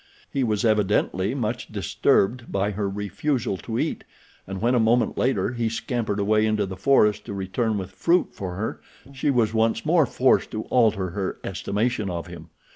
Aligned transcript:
He 0.31 0.43
was 0.43 0.65
evidently 0.65 1.35
much 1.35 1.67
disturbed 1.71 2.51
by 2.51 2.71
her 2.71 2.89
refusal 2.89 3.55
to 3.57 3.77
eat, 3.77 4.03
and 4.47 4.59
when, 4.59 4.73
a 4.73 4.79
moment 4.79 5.15
later, 5.15 5.53
he 5.53 5.69
scampered 5.69 6.19
away 6.19 6.47
into 6.47 6.65
the 6.65 6.75
forest 6.75 7.23
to 7.25 7.35
return 7.35 7.77
with 7.77 7.91
fruit 7.91 8.29
for 8.33 8.55
her 8.55 8.81
she 9.13 9.29
was 9.29 9.53
once 9.53 9.85
more 9.85 10.07
forced 10.07 10.49
to 10.53 10.63
alter 10.63 11.11
her 11.11 11.37
estimation 11.43 12.09
of 12.09 12.25
him. 12.25 12.49